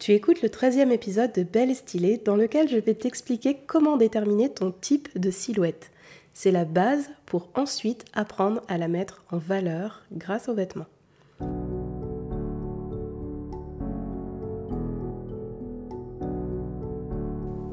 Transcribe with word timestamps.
Tu 0.00 0.12
écoutes 0.12 0.40
le 0.40 0.48
13e 0.48 0.92
épisode 0.92 1.30
de 1.34 1.42
Belle 1.42 1.68
et 1.68 1.74
Stylée 1.74 2.16
dans 2.24 2.34
lequel 2.34 2.70
je 2.70 2.78
vais 2.78 2.94
t'expliquer 2.94 3.58
comment 3.66 3.98
déterminer 3.98 4.48
ton 4.48 4.72
type 4.72 5.10
de 5.18 5.30
silhouette. 5.30 5.90
C'est 6.32 6.52
la 6.52 6.64
base 6.64 7.10
pour 7.26 7.50
ensuite 7.54 8.06
apprendre 8.14 8.62
à 8.66 8.78
la 8.78 8.88
mettre 8.88 9.22
en 9.30 9.36
valeur 9.36 10.02
grâce 10.10 10.48
aux 10.48 10.54
vêtements. 10.54 10.86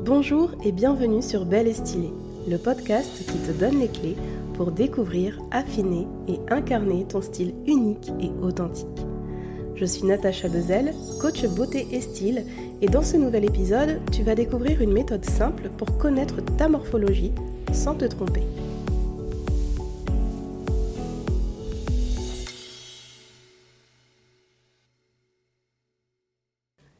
Bonjour 0.03 0.51
et 0.65 0.73
bienvenue 0.73 1.21
sur 1.21 1.45
Belle 1.45 1.69
et 1.69 1.73
Stylée, 1.73 2.11
le 2.45 2.57
podcast 2.57 3.09
qui 3.19 3.37
te 3.37 3.57
donne 3.57 3.79
les 3.79 3.87
clés 3.87 4.17
pour 4.55 4.73
découvrir, 4.73 5.39
affiner 5.51 6.05
et 6.27 6.39
incarner 6.49 7.05
ton 7.07 7.21
style 7.21 7.53
unique 7.65 8.11
et 8.19 8.31
authentique. 8.41 9.07
Je 9.77 9.85
suis 9.85 10.05
Natacha 10.05 10.49
Dezel, 10.49 10.91
coach 11.21 11.45
beauté 11.45 11.87
et 11.91 12.01
style, 12.01 12.47
et 12.81 12.87
dans 12.87 13.03
ce 13.03 13.15
nouvel 13.15 13.45
épisode, 13.45 14.01
tu 14.11 14.23
vas 14.23 14.33
découvrir 14.33 14.81
une 14.81 14.91
méthode 14.91 15.23
simple 15.23 15.69
pour 15.69 15.99
connaître 15.99 16.41
ta 16.57 16.67
morphologie 16.67 17.31
sans 17.73 17.93
te 17.93 18.05
tromper. 18.05 18.41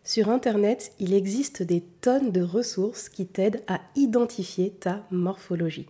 Sur 0.03 0.29
Internet, 0.29 0.91
il 0.99 1.15
existe 1.15 1.63
des 1.63 1.81
tonnes 1.81 2.31
de 2.31 2.43
ressources 2.43 3.09
qui 3.09 3.25
t'aident 3.25 3.63
à 3.65 3.81
identifier 3.95 4.69
ta 4.69 5.03
morphologie. 5.09 5.87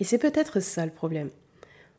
Et 0.00 0.04
c'est 0.04 0.18
peut-être 0.18 0.60
ça 0.60 0.84
le 0.84 0.92
problème. 0.92 1.30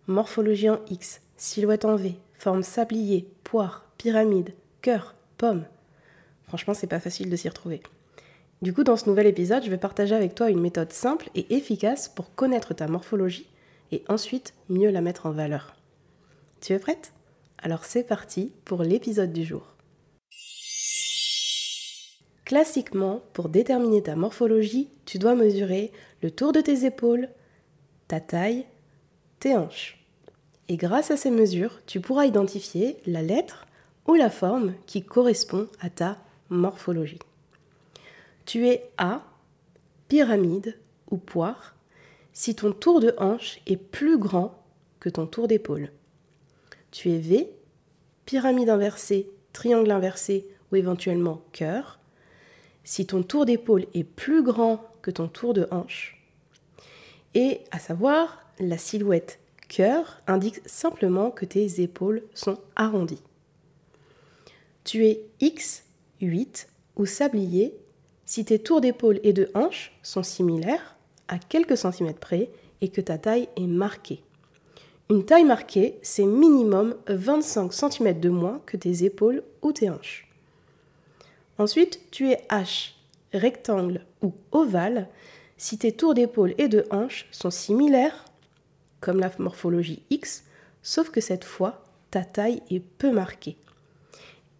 Morphologie 0.05 0.69
en 0.69 0.79
X, 0.91 1.21
silhouette 1.37 1.85
en 1.85 1.95
V, 1.95 2.13
forme 2.37 2.61
sablier, 2.61 3.27
poire, 3.43 3.90
pyramide, 4.01 4.55
cœur, 4.81 5.13
pomme. 5.37 5.65
Franchement, 6.47 6.73
c'est 6.73 6.87
pas 6.87 6.99
facile 6.99 7.29
de 7.29 7.35
s'y 7.35 7.47
retrouver. 7.47 7.83
Du 8.63 8.73
coup, 8.73 8.83
dans 8.83 8.97
ce 8.97 9.07
nouvel 9.07 9.27
épisode, 9.27 9.63
je 9.63 9.69
vais 9.69 9.77
partager 9.77 10.15
avec 10.15 10.33
toi 10.33 10.49
une 10.49 10.59
méthode 10.59 10.91
simple 10.91 11.29
et 11.35 11.55
efficace 11.55 12.09
pour 12.09 12.33
connaître 12.33 12.73
ta 12.73 12.87
morphologie 12.87 13.47
et 13.91 14.03
ensuite 14.09 14.55
mieux 14.69 14.89
la 14.89 15.01
mettre 15.01 15.27
en 15.27 15.31
valeur. 15.31 15.75
Tu 16.61 16.73
es 16.73 16.79
prête? 16.79 17.11
Alors 17.59 17.85
c'est 17.85 18.03
parti 18.03 18.51
pour 18.65 18.81
l'épisode 18.81 19.33
du 19.33 19.45
jour. 19.45 19.67
Classiquement, 22.43 23.21
pour 23.33 23.49
déterminer 23.49 24.01
ta 24.01 24.15
morphologie, 24.15 24.89
tu 25.05 25.19
dois 25.19 25.35
mesurer 25.35 25.91
le 26.23 26.31
tour 26.31 26.53
de 26.53 26.61
tes 26.61 26.85
épaules, 26.85 27.29
ta 28.07 28.19
taille, 28.19 28.65
tes 29.39 29.55
hanches. 29.55 30.03
Et 30.69 30.77
grâce 30.77 31.11
à 31.11 31.17
ces 31.17 31.29
mesures, 31.29 31.81
tu 31.85 32.01
pourras 32.01 32.25
identifier 32.25 32.97
la 33.05 33.21
lettre 33.21 33.67
ou 34.07 34.15
la 34.15 34.29
forme 34.29 34.73
qui 34.85 35.03
correspond 35.03 35.67
à 35.79 35.89
ta 35.89 36.17
morphologie. 36.49 37.19
Tu 38.45 38.67
es 38.67 38.89
A, 38.97 39.23
pyramide 40.07 40.77
ou 41.09 41.17
poire 41.17 41.75
si 42.33 42.55
ton 42.55 42.71
tour 42.71 42.99
de 42.99 43.13
hanche 43.17 43.59
est 43.67 43.77
plus 43.77 44.17
grand 44.17 44.63
que 44.99 45.09
ton 45.09 45.25
tour 45.25 45.47
d'épaule. 45.47 45.91
Tu 46.91 47.11
es 47.11 47.19
V, 47.19 47.49
pyramide 48.25 48.69
inversée, 48.69 49.29
triangle 49.53 49.91
inversé 49.91 50.47
ou 50.71 50.75
éventuellement 50.75 51.41
cœur 51.51 51.99
si 52.83 53.05
ton 53.05 53.23
tour 53.23 53.45
d'épaule 53.45 53.85
est 53.93 54.03
plus 54.03 54.43
grand 54.43 54.83
que 55.01 55.11
ton 55.11 55.27
tour 55.27 55.53
de 55.53 55.67
hanche. 55.71 56.17
Et 57.33 57.61
à 57.71 57.79
savoir, 57.79 58.45
la 58.59 58.77
silhouette 58.77 59.39
cœur 59.67 60.19
indique 60.27 60.61
simplement 60.65 61.31
que 61.31 61.45
tes 61.45 61.81
épaules 61.81 62.23
sont 62.33 62.57
arrondies. 62.75 63.23
Tu 64.83 65.05
es 65.05 65.25
X, 65.39 65.83
8 66.21 66.67
ou 66.95 67.05
sablier 67.05 67.75
si 68.25 68.45
tes 68.45 68.59
tours 68.59 68.81
d'épaule 68.81 69.19
et 69.23 69.33
de 69.33 69.51
hanches 69.53 69.91
sont 70.03 70.23
similaires, 70.23 70.95
à 71.27 71.37
quelques 71.37 71.77
centimètres 71.77 72.19
près, 72.19 72.49
et 72.81 72.89
que 72.89 73.01
ta 73.01 73.17
taille 73.17 73.47
est 73.57 73.67
marquée. 73.67 74.23
Une 75.09 75.25
taille 75.25 75.43
marquée, 75.43 75.99
c'est 76.01 76.25
minimum 76.25 76.95
25 77.07 77.73
cm 77.73 78.19
de 78.19 78.29
moins 78.29 78.61
que 78.65 78.77
tes 78.77 79.03
épaules 79.03 79.43
ou 79.61 79.73
tes 79.73 79.89
hanches. 79.89 80.27
Ensuite, 81.57 81.99
tu 82.11 82.31
es 82.31 82.41
H, 82.49 82.93
rectangle 83.33 84.05
ou 84.21 84.33
ovale, 84.51 85.09
si 85.57 85.77
tes 85.77 85.91
tours 85.91 86.13
d'épaule 86.13 86.55
et 86.57 86.69
de 86.69 86.85
hanches 86.89 87.27
sont 87.31 87.51
similaires, 87.51 88.25
comme 88.99 89.19
la 89.19 89.31
morphologie 89.37 90.03
X, 90.09 90.45
sauf 90.81 91.09
que 91.09 91.21
cette 91.21 91.43
fois, 91.43 91.83
ta 92.09 92.23
taille 92.23 92.63
est 92.71 92.79
peu 92.79 93.11
marquée. 93.11 93.57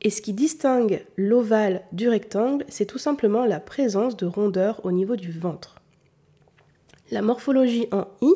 Et 0.01 0.09
ce 0.09 0.21
qui 0.21 0.33
distingue 0.33 1.05
l'ovale 1.15 1.83
du 1.91 2.09
rectangle, 2.09 2.65
c'est 2.69 2.85
tout 2.85 2.97
simplement 2.97 3.45
la 3.45 3.59
présence 3.59 4.17
de 4.17 4.25
rondeur 4.25 4.83
au 4.83 4.91
niveau 4.91 5.15
du 5.15 5.31
ventre. 5.31 5.75
La 7.11 7.21
morphologie 7.21 7.87
en 7.91 8.07
I, 8.21 8.33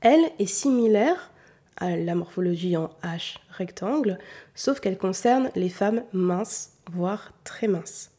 elle, 0.00 0.30
est 0.38 0.46
similaire 0.46 1.32
à 1.76 1.96
la 1.96 2.14
morphologie 2.14 2.76
en 2.76 2.90
H 3.02 3.36
rectangle, 3.50 4.18
sauf 4.54 4.80
qu'elle 4.80 4.98
concerne 4.98 5.50
les 5.54 5.68
femmes 5.68 6.02
minces, 6.12 6.72
voire 6.92 7.32
très 7.44 7.68
minces. 7.68 8.10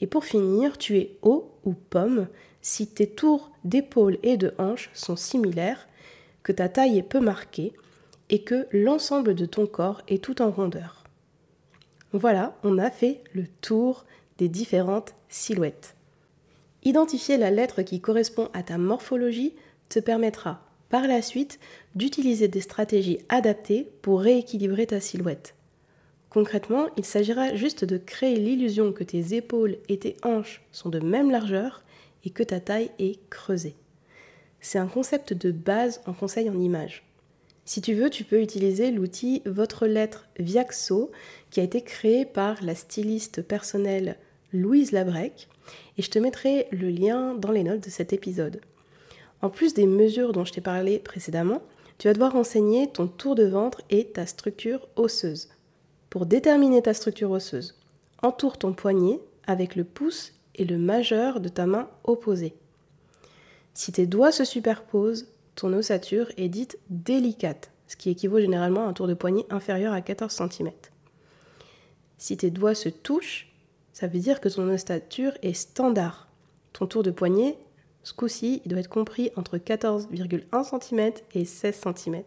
Et 0.00 0.06
pour 0.06 0.24
finir, 0.24 0.76
tu 0.78 0.96
es 0.96 1.16
O 1.22 1.52
ou 1.64 1.74
pomme 1.74 2.26
si 2.62 2.86
tes 2.86 3.08
tours 3.08 3.50
d'épaule 3.64 4.18
et 4.22 4.36
de 4.36 4.54
hanche 4.58 4.90
sont 4.92 5.16
similaires, 5.16 5.86
que 6.42 6.52
ta 6.52 6.68
taille 6.68 6.98
est 6.98 7.02
peu 7.02 7.20
marquée 7.20 7.74
et 8.30 8.42
que 8.42 8.66
l'ensemble 8.72 9.34
de 9.34 9.46
ton 9.46 9.66
corps 9.66 10.02
est 10.08 10.22
tout 10.22 10.42
en 10.42 10.50
rondeur. 10.50 10.97
Voilà, 12.12 12.56
on 12.62 12.78
a 12.78 12.90
fait 12.90 13.22
le 13.34 13.44
tour 13.60 14.04
des 14.38 14.48
différentes 14.48 15.14
silhouettes. 15.28 15.94
Identifier 16.84 17.36
la 17.36 17.50
lettre 17.50 17.82
qui 17.82 18.00
correspond 18.00 18.48
à 18.54 18.62
ta 18.62 18.78
morphologie 18.78 19.54
te 19.88 19.98
permettra 19.98 20.62
par 20.88 21.06
la 21.06 21.20
suite 21.20 21.58
d'utiliser 21.94 22.48
des 22.48 22.60
stratégies 22.60 23.18
adaptées 23.28 23.90
pour 24.00 24.20
rééquilibrer 24.20 24.86
ta 24.86 25.00
silhouette. 25.00 25.54
Concrètement, 26.30 26.88
il 26.96 27.04
s'agira 27.04 27.54
juste 27.54 27.84
de 27.84 27.98
créer 27.98 28.36
l'illusion 28.36 28.92
que 28.92 29.04
tes 29.04 29.34
épaules 29.34 29.76
et 29.88 29.98
tes 29.98 30.16
hanches 30.22 30.62
sont 30.72 30.88
de 30.88 31.00
même 31.00 31.30
largeur 31.30 31.82
et 32.24 32.30
que 32.30 32.42
ta 32.42 32.60
taille 32.60 32.90
est 32.98 33.18
creusée. 33.30 33.76
C'est 34.60 34.78
un 34.78 34.88
concept 34.88 35.32
de 35.32 35.50
base 35.50 36.00
en 36.06 36.12
conseil 36.12 36.50
en 36.50 36.58
images. 36.58 37.07
Si 37.68 37.82
tu 37.82 37.92
veux, 37.92 38.08
tu 38.08 38.24
peux 38.24 38.40
utiliser 38.40 38.90
l'outil 38.90 39.42
Votre 39.44 39.86
lettre 39.86 40.26
Viaxo 40.38 41.10
qui 41.50 41.60
a 41.60 41.62
été 41.62 41.82
créé 41.82 42.24
par 42.24 42.56
la 42.64 42.74
styliste 42.74 43.42
personnelle 43.42 44.16
Louise 44.54 44.90
Labrec 44.92 45.48
et 45.98 46.00
je 46.00 46.08
te 46.08 46.18
mettrai 46.18 46.68
le 46.72 46.88
lien 46.88 47.34
dans 47.34 47.52
les 47.52 47.64
notes 47.64 47.84
de 47.84 47.90
cet 47.90 48.14
épisode. 48.14 48.62
En 49.42 49.50
plus 49.50 49.74
des 49.74 49.86
mesures 49.86 50.32
dont 50.32 50.46
je 50.46 50.54
t'ai 50.54 50.62
parlé 50.62 50.98
précédemment, 50.98 51.60
tu 51.98 52.08
vas 52.08 52.14
devoir 52.14 52.32
renseigner 52.32 52.86
ton 52.86 53.06
tour 53.06 53.34
de 53.34 53.44
ventre 53.44 53.82
et 53.90 54.06
ta 54.06 54.24
structure 54.24 54.88
osseuse. 54.96 55.50
Pour 56.08 56.24
déterminer 56.24 56.80
ta 56.80 56.94
structure 56.94 57.32
osseuse, 57.32 57.74
entoure 58.22 58.56
ton 58.56 58.72
poignet 58.72 59.20
avec 59.46 59.76
le 59.76 59.84
pouce 59.84 60.32
et 60.54 60.64
le 60.64 60.78
majeur 60.78 61.38
de 61.38 61.50
ta 61.50 61.66
main 61.66 61.90
opposée. 62.04 62.54
Si 63.74 63.92
tes 63.92 64.06
doigts 64.06 64.32
se 64.32 64.46
superposent, 64.46 65.26
ton 65.58 65.72
ossature 65.72 66.30
est 66.36 66.48
dite 66.48 66.78
délicate, 66.88 67.72
ce 67.88 67.96
qui 67.96 68.10
équivaut 68.10 68.38
généralement 68.38 68.86
à 68.86 68.88
un 68.90 68.92
tour 68.92 69.08
de 69.08 69.14
poignet 69.14 69.44
inférieur 69.50 69.92
à 69.92 70.00
14 70.00 70.32
cm. 70.32 70.70
Si 72.16 72.36
tes 72.36 72.52
doigts 72.52 72.76
se 72.76 72.88
touchent, 72.88 73.52
ça 73.92 74.06
veut 74.06 74.20
dire 74.20 74.40
que 74.40 74.48
ton 74.48 74.68
ossature 74.68 75.32
est 75.42 75.54
standard. 75.54 76.28
Ton 76.72 76.86
tour 76.86 77.02
de 77.02 77.10
poignet, 77.10 77.58
ce 78.04 78.12
coup-ci, 78.12 78.62
doit 78.66 78.78
être 78.78 78.88
compris 78.88 79.32
entre 79.34 79.58
14,1 79.58 80.80
cm 80.80 81.12
et 81.34 81.44
16 81.44 81.80
cm. 81.82 82.22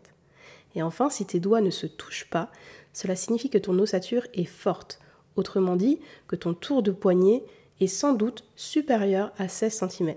Et 0.76 0.84
enfin, 0.84 1.10
si 1.10 1.26
tes 1.26 1.40
doigts 1.40 1.62
ne 1.62 1.70
se 1.70 1.88
touchent 1.88 2.30
pas, 2.30 2.52
cela 2.92 3.16
signifie 3.16 3.50
que 3.50 3.58
ton 3.58 3.80
ossature 3.80 4.28
est 4.34 4.44
forte. 4.44 5.00
Autrement 5.38 5.78
dit, 5.78 6.02
que 6.28 6.36
ton 6.36 6.54
tour 6.54 6.84
de 6.84 6.92
poignet 6.92 7.46
est 7.80 7.88
sans 7.88 8.12
doute 8.12 8.44
supérieur 8.58 9.32
à 9.38 9.48
16 9.48 9.86
cm. 9.88 10.16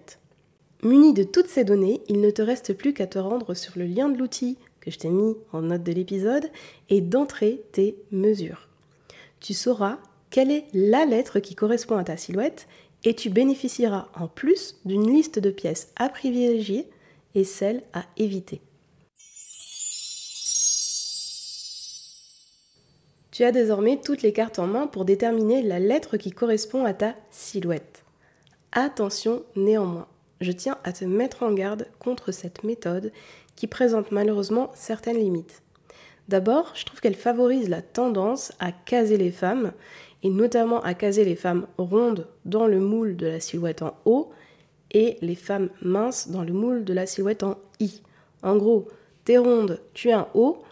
Muni 0.84 1.14
de 1.14 1.22
toutes 1.22 1.48
ces 1.48 1.64
données, 1.64 2.02
il 2.08 2.20
ne 2.20 2.28
te 2.28 2.42
reste 2.42 2.74
plus 2.74 2.92
qu'à 2.92 3.06
te 3.06 3.18
rendre 3.18 3.54
sur 3.54 3.72
le 3.76 3.86
lien 3.86 4.10
de 4.10 4.18
l'outil 4.18 4.58
que 4.80 4.90
je 4.90 4.98
t'ai 4.98 5.08
mis 5.08 5.34
en 5.54 5.62
note 5.62 5.82
de 5.82 5.92
l'épisode 5.92 6.50
et 6.90 7.00
d'entrer 7.00 7.62
tes 7.72 7.96
mesures. 8.10 8.68
Tu 9.40 9.54
sauras 9.54 9.96
quelle 10.28 10.50
est 10.50 10.66
la 10.74 11.06
lettre 11.06 11.40
qui 11.40 11.54
correspond 11.54 11.96
à 11.96 12.04
ta 12.04 12.18
silhouette 12.18 12.68
et 13.02 13.14
tu 13.14 13.30
bénéficieras 13.30 14.08
en 14.14 14.28
plus 14.28 14.78
d'une 14.84 15.10
liste 15.10 15.38
de 15.38 15.50
pièces 15.50 15.88
à 15.96 16.10
privilégier 16.10 16.86
et 17.34 17.44
celles 17.44 17.82
à 17.94 18.04
éviter. 18.18 18.60
Tu 23.30 23.42
as 23.42 23.52
désormais 23.52 24.00
toutes 24.04 24.20
les 24.20 24.34
cartes 24.34 24.58
en 24.58 24.66
main 24.66 24.86
pour 24.86 25.06
déterminer 25.06 25.62
la 25.62 25.78
lettre 25.78 26.18
qui 26.18 26.30
correspond 26.30 26.84
à 26.84 26.92
ta 26.92 27.14
silhouette. 27.30 28.04
Attention 28.72 29.44
néanmoins, 29.56 30.08
je 30.44 30.52
tiens 30.52 30.78
à 30.84 30.92
te 30.92 31.04
mettre 31.04 31.42
en 31.42 31.52
garde 31.52 31.86
contre 31.98 32.30
cette 32.30 32.62
méthode 32.62 33.10
qui 33.56 33.66
présente 33.66 34.12
malheureusement 34.12 34.70
certaines 34.74 35.18
limites. 35.18 35.62
D'abord, 36.28 36.72
je 36.74 36.84
trouve 36.84 37.00
qu'elle 37.00 37.16
favorise 37.16 37.68
la 37.68 37.82
tendance 37.82 38.52
à 38.60 38.72
caser 38.72 39.16
les 39.16 39.30
femmes 39.30 39.72
et 40.22 40.30
notamment 40.30 40.80
à 40.82 40.94
caser 40.94 41.24
les 41.24 41.36
femmes 41.36 41.66
rondes 41.76 42.26
dans 42.44 42.66
le 42.66 42.80
moule 42.80 43.16
de 43.16 43.26
la 43.26 43.40
silhouette 43.40 43.82
en 43.82 43.94
haut 44.04 44.30
et 44.92 45.16
les 45.20 45.34
femmes 45.34 45.70
minces 45.82 46.28
dans 46.28 46.42
le 46.42 46.52
moule 46.52 46.84
de 46.84 46.94
la 46.94 47.06
silhouette 47.06 47.42
en 47.42 47.58
I. 47.80 48.00
En 48.42 48.56
gros, 48.56 48.88
t'es 49.24 49.38
ronde, 49.38 49.80
tu 49.92 50.08
es 50.08 50.12
un 50.12 50.28
O, 50.34 50.62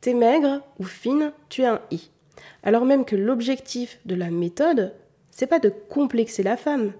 t'es 0.00 0.14
maigre 0.14 0.62
ou 0.78 0.84
fine, 0.84 1.32
tu 1.48 1.62
es 1.62 1.66
un 1.66 1.80
I. 1.90 2.10
Alors 2.62 2.84
même 2.84 3.04
que 3.04 3.16
l'objectif 3.16 4.00
de 4.06 4.14
la 4.14 4.30
méthode, 4.30 4.92
c'est 5.30 5.46
pas 5.46 5.58
de 5.58 5.72
complexer 5.88 6.42
la 6.42 6.56
femme, 6.56 6.92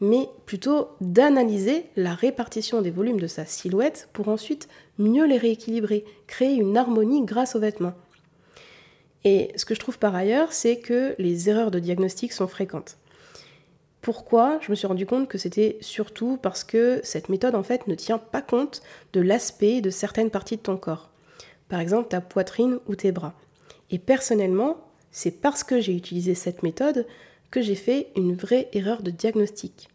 mais 0.00 0.28
plutôt 0.46 0.88
d'analyser 1.00 1.86
la 1.96 2.14
répartition 2.14 2.82
des 2.82 2.90
volumes 2.90 3.20
de 3.20 3.26
sa 3.26 3.44
silhouette 3.44 4.08
pour 4.12 4.28
ensuite 4.28 4.68
mieux 4.98 5.26
les 5.26 5.36
rééquilibrer, 5.36 6.04
créer 6.26 6.54
une 6.54 6.76
harmonie 6.76 7.24
grâce 7.24 7.54
aux 7.54 7.60
vêtements. 7.60 7.94
Et 9.24 9.52
ce 9.56 9.64
que 9.64 9.74
je 9.74 9.80
trouve 9.80 9.98
par 9.98 10.14
ailleurs, 10.14 10.52
c'est 10.52 10.78
que 10.78 11.14
les 11.18 11.50
erreurs 11.50 11.70
de 11.70 11.78
diagnostic 11.78 12.32
sont 12.32 12.48
fréquentes. 12.48 12.96
Pourquoi? 14.00 14.58
Je 14.62 14.70
me 14.70 14.76
suis 14.76 14.86
rendu 14.86 15.04
compte 15.04 15.28
que 15.28 15.36
c'était 15.36 15.76
surtout 15.82 16.38
parce 16.40 16.64
que 16.64 17.00
cette 17.02 17.28
méthode 17.28 17.54
en 17.54 17.62
fait 17.62 17.86
ne 17.86 17.94
tient 17.94 18.16
pas 18.16 18.40
compte 18.40 18.80
de 19.12 19.20
l'aspect 19.20 19.82
de 19.82 19.90
certaines 19.90 20.30
parties 20.30 20.56
de 20.56 20.62
ton 20.62 20.78
corps. 20.78 21.10
Par 21.68 21.80
exemple 21.80 22.08
ta 22.08 22.22
poitrine 22.22 22.78
ou 22.86 22.94
tes 22.94 23.12
bras. 23.12 23.34
Et 23.90 23.98
personnellement, 23.98 24.78
c'est 25.10 25.42
parce 25.42 25.64
que 25.64 25.80
j'ai 25.80 25.94
utilisé 25.94 26.34
cette 26.34 26.62
méthode 26.62 27.06
que 27.50 27.62
j'ai 27.62 27.74
fait 27.74 28.08
une 28.16 28.34
vraie 28.34 28.68
erreur 28.72 29.02
de 29.02 29.10
diagnostic. 29.10 29.88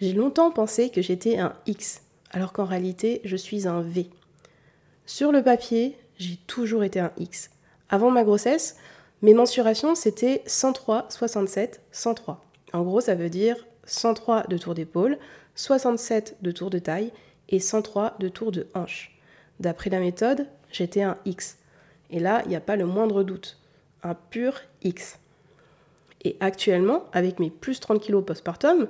J'ai 0.00 0.12
longtemps 0.12 0.50
pensé 0.50 0.90
que 0.90 1.02
j'étais 1.02 1.38
un 1.38 1.54
X, 1.66 2.02
alors 2.30 2.52
qu'en 2.52 2.64
réalité 2.64 3.20
je 3.24 3.36
suis 3.36 3.66
un 3.66 3.82
V. 3.82 4.10
Sur 5.06 5.32
le 5.32 5.42
papier, 5.42 5.96
j'ai 6.18 6.36
toujours 6.46 6.84
été 6.84 7.00
un 7.00 7.12
X. 7.18 7.50
Avant 7.88 8.10
ma 8.10 8.24
grossesse, 8.24 8.76
mes 9.22 9.34
mensurations 9.34 9.94
c'était 9.94 10.42
103, 10.46 11.06
67, 11.08 11.80
103. 11.90 12.44
En 12.72 12.82
gros, 12.82 13.00
ça 13.00 13.14
veut 13.14 13.30
dire 13.30 13.66
103 13.86 14.44
de 14.44 14.58
tour 14.58 14.74
d'épaule, 14.74 15.18
67 15.54 16.36
de 16.42 16.50
tour 16.50 16.70
de 16.70 16.78
taille 16.78 17.12
et 17.48 17.60
103 17.60 18.16
de 18.20 18.28
tour 18.28 18.52
de 18.52 18.68
hanche. 18.74 19.18
D'après 19.60 19.90
la 19.90 20.00
méthode, 20.00 20.46
j'étais 20.70 21.02
un 21.02 21.16
X. 21.24 21.56
Et 22.10 22.20
là, 22.20 22.42
il 22.44 22.50
n'y 22.50 22.56
a 22.56 22.60
pas 22.60 22.76
le 22.76 22.86
moindre 22.86 23.22
doute. 23.22 23.58
Un 24.02 24.14
pur 24.14 24.60
X. 24.82 25.18
Et 26.24 26.36
actuellement, 26.40 27.04
avec 27.12 27.38
mes 27.38 27.50
plus 27.50 27.80
30 27.80 28.04
kg 28.04 28.20
postpartum, 28.20 28.88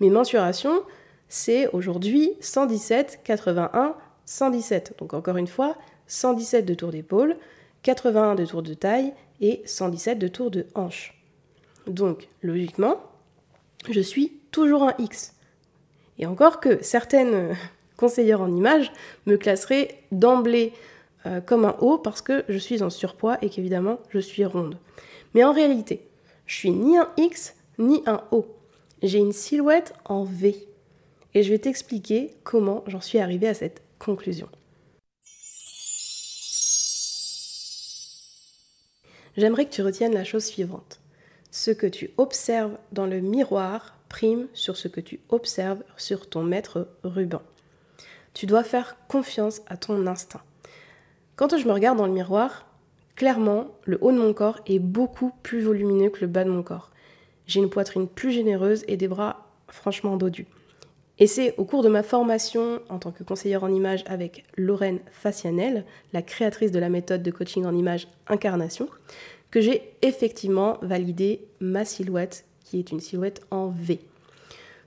mes 0.00 0.10
mensurations, 0.10 0.82
c'est 1.28 1.68
aujourd'hui 1.68 2.32
117, 2.40 3.20
81, 3.24 3.94
117. 4.24 4.94
Donc 4.98 5.14
encore 5.14 5.36
une 5.36 5.46
fois, 5.46 5.76
117 6.06 6.66
de 6.66 6.74
tour 6.74 6.90
d'épaule, 6.90 7.36
81 7.82 8.34
de 8.34 8.44
tour 8.44 8.62
de 8.62 8.74
taille 8.74 9.12
et 9.40 9.62
117 9.66 10.18
de 10.18 10.28
tour 10.28 10.50
de 10.50 10.66
hanche. 10.74 11.14
Donc 11.86 12.28
logiquement, 12.42 13.00
je 13.90 14.00
suis 14.00 14.32
toujours 14.50 14.84
un 14.84 14.94
X. 14.98 15.34
Et 16.18 16.26
encore 16.26 16.60
que 16.60 16.82
certaines 16.82 17.56
conseillères 17.96 18.40
en 18.40 18.50
images 18.50 18.92
me 19.26 19.36
classeraient 19.36 20.02
d'emblée 20.12 20.72
euh, 21.26 21.40
comme 21.40 21.64
un 21.64 21.76
O 21.80 21.98
parce 21.98 22.22
que 22.22 22.44
je 22.48 22.58
suis 22.58 22.82
en 22.82 22.90
surpoids 22.90 23.38
et 23.42 23.48
qu'évidemment 23.48 23.98
je 24.10 24.18
suis 24.18 24.44
ronde. 24.44 24.76
Mais 25.34 25.44
en 25.44 25.52
réalité, 25.52 26.06
je 26.46 26.54
suis 26.54 26.70
ni 26.70 26.96
un 26.96 27.10
X 27.16 27.54
ni 27.78 28.02
un 28.06 28.22
O. 28.30 28.46
J'ai 29.02 29.18
une 29.18 29.32
silhouette 29.32 29.94
en 30.04 30.24
V. 30.24 30.66
Et 31.34 31.42
je 31.42 31.50
vais 31.50 31.58
t'expliquer 31.58 32.34
comment 32.44 32.84
j'en 32.86 33.00
suis 33.00 33.18
arrivée 33.18 33.48
à 33.48 33.54
cette 33.54 33.82
conclusion. 33.98 34.48
J'aimerais 39.36 39.66
que 39.66 39.74
tu 39.74 39.82
retiennes 39.82 40.14
la 40.14 40.24
chose 40.24 40.44
suivante 40.44 41.00
ce 41.54 41.70
que 41.70 41.86
tu 41.86 42.10
observes 42.16 42.76
dans 42.90 43.06
le 43.06 43.20
miroir 43.20 43.94
prime 44.08 44.48
sur 44.54 44.76
ce 44.76 44.88
que 44.88 45.00
tu 45.00 45.20
observes 45.28 45.84
sur 45.96 46.28
ton 46.28 46.42
maître 46.42 46.88
ruban. 47.04 47.42
Tu 48.32 48.46
dois 48.46 48.64
faire 48.64 48.96
confiance 49.06 49.60
à 49.68 49.76
ton 49.76 50.08
instinct. 50.08 50.42
Quand 51.36 51.56
je 51.56 51.68
me 51.68 51.72
regarde 51.72 51.96
dans 51.96 52.08
le 52.08 52.12
miroir, 52.12 52.66
clairement, 53.16 53.68
le 53.84 53.98
haut 54.00 54.12
de 54.12 54.18
mon 54.18 54.32
corps 54.32 54.60
est 54.66 54.78
beaucoup 54.78 55.32
plus 55.42 55.60
volumineux 55.60 56.10
que 56.10 56.20
le 56.20 56.26
bas 56.26 56.44
de 56.44 56.50
mon 56.50 56.62
corps. 56.62 56.90
J'ai 57.46 57.60
une 57.60 57.70
poitrine 57.70 58.08
plus 58.08 58.32
généreuse 58.32 58.84
et 58.88 58.96
des 58.96 59.08
bras 59.08 59.48
franchement 59.68 60.16
dodus. 60.16 60.46
Et 61.18 61.26
c'est 61.26 61.54
au 61.58 61.64
cours 61.64 61.82
de 61.82 61.88
ma 61.88 62.02
formation 62.02 62.80
en 62.88 62.98
tant 62.98 63.12
que 63.12 63.22
conseillère 63.22 63.62
en 63.62 63.72
image 63.72 64.02
avec 64.06 64.44
Lorraine 64.56 64.98
Facianel, 65.12 65.84
la 66.12 66.22
créatrice 66.22 66.72
de 66.72 66.80
la 66.80 66.88
méthode 66.88 67.22
de 67.22 67.30
coaching 67.30 67.64
en 67.66 67.76
image 67.76 68.08
Incarnation, 68.26 68.88
que 69.50 69.60
j'ai 69.60 69.94
effectivement 70.02 70.78
validé 70.82 71.46
ma 71.60 71.84
silhouette, 71.84 72.44
qui 72.64 72.80
est 72.80 72.90
une 72.90 72.98
silhouette 72.98 73.42
en 73.52 73.68
V. 73.68 74.00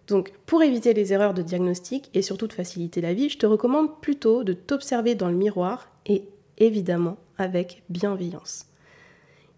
Donc, 0.07 0.33
pour 0.45 0.63
éviter 0.63 0.93
les 0.93 1.13
erreurs 1.13 1.33
de 1.33 1.41
diagnostic 1.41 2.09
et 2.13 2.21
surtout 2.21 2.47
de 2.47 2.53
faciliter 2.53 2.99
la 2.99 3.13
vie, 3.13 3.29
je 3.29 3.37
te 3.37 3.45
recommande 3.45 4.01
plutôt 4.01 4.43
de 4.43 4.53
t'observer 4.53 5.15
dans 5.15 5.29
le 5.29 5.35
miroir 5.35 5.89
et 6.05 6.23
évidemment 6.57 7.17
avec 7.37 7.83
bienveillance. 7.89 8.65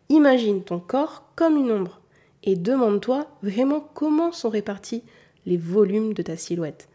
Imagine 0.10 0.64
ton 0.64 0.80
corps 0.80 1.26
comme 1.36 1.58
une 1.58 1.72
ombre 1.72 2.02
et 2.44 2.56
demande-toi 2.56 3.28
vraiment 3.44 3.80
comment 3.94 4.31
sont 4.31 4.50
répartis 4.50 5.04
les 5.46 5.58
volumes 5.58 6.14
de 6.14 6.22
ta 6.22 6.38
silhouette. 6.38 6.90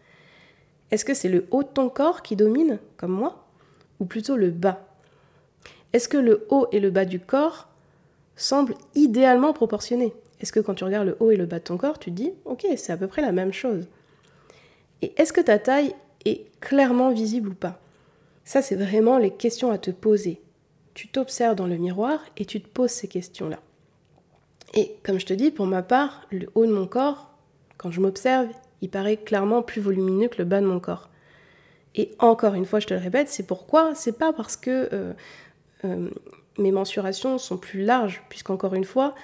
Est-ce 0.90 1.04
que 1.04 1.14
c'est 1.14 1.28
le 1.28 1.46
haut 1.50 1.62
de 1.62 1.68
ton 1.68 1.88
corps 1.88 2.22
qui 2.22 2.36
domine, 2.36 2.78
comme 2.96 3.12
moi, 3.12 3.46
ou 4.00 4.04
plutôt 4.04 4.36
le 4.36 4.50
bas? 4.50 4.86
Est-ce 5.92 6.08
que 6.08 6.16
le 6.16 6.46
haut 6.50 6.66
et 6.72 6.80
le 6.80 6.90
bas 6.90 7.04
du 7.04 7.20
corps 7.20 7.68
semble 8.36 8.74
idéalement 8.94 9.52
proportionné. 9.52 10.14
Est-ce 10.40 10.52
que 10.52 10.60
quand 10.60 10.74
tu 10.74 10.84
regardes 10.84 11.06
le 11.06 11.16
haut 11.20 11.30
et 11.30 11.36
le 11.36 11.46
bas 11.46 11.58
de 11.58 11.64
ton 11.64 11.76
corps, 11.76 11.98
tu 11.98 12.10
te 12.10 12.16
dis, 12.16 12.32
ok, 12.44 12.66
c'est 12.76 12.92
à 12.92 12.96
peu 12.96 13.06
près 13.06 13.22
la 13.22 13.32
même 13.32 13.52
chose? 13.52 13.86
Et 15.02 15.12
est-ce 15.16 15.32
que 15.32 15.40
ta 15.40 15.58
taille 15.58 15.94
est 16.24 16.46
clairement 16.60 17.10
visible 17.10 17.50
ou 17.50 17.54
pas? 17.54 17.80
Ça, 18.44 18.60
c'est 18.62 18.76
vraiment 18.76 19.18
les 19.18 19.30
questions 19.30 19.70
à 19.70 19.78
te 19.78 19.90
poser. 19.90 20.40
Tu 20.94 21.08
t'observes 21.08 21.56
dans 21.56 21.66
le 21.66 21.76
miroir 21.76 22.20
et 22.36 22.44
tu 22.44 22.60
te 22.60 22.68
poses 22.68 22.90
ces 22.90 23.08
questions-là. 23.08 23.58
Et 24.74 24.96
comme 25.02 25.20
je 25.20 25.26
te 25.26 25.34
dis, 25.34 25.50
pour 25.50 25.66
ma 25.66 25.82
part, 25.82 26.26
le 26.30 26.48
haut 26.54 26.66
de 26.66 26.72
mon 26.72 26.86
corps, 26.86 27.30
quand 27.76 27.90
je 27.90 28.00
m'observe, 28.00 28.48
il 28.80 28.90
paraît 28.90 29.16
clairement 29.16 29.62
plus 29.62 29.80
volumineux 29.80 30.28
que 30.28 30.38
le 30.38 30.44
bas 30.44 30.60
de 30.60 30.66
mon 30.66 30.80
corps. 30.80 31.10
Et 31.94 32.10
encore 32.18 32.54
une 32.54 32.66
fois, 32.66 32.80
je 32.80 32.86
te 32.86 32.94
le 32.94 33.00
répète, 33.00 33.28
c'est 33.28 33.46
pourquoi? 33.46 33.94
C'est 33.94 34.18
pas 34.18 34.32
parce 34.32 34.56
que 34.56 34.88
euh, 34.92 35.12
euh, 35.84 36.10
mes 36.58 36.72
mensurations 36.72 37.38
sont 37.38 37.56
plus 37.56 37.82
larges, 37.82 38.22
puisqu'encore 38.28 38.74
une 38.74 38.84
fois, 38.84 39.14